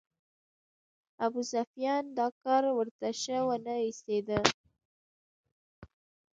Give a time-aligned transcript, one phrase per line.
[1.25, 4.39] ابوسفیان دا کار ورته شه ونه ایسېده.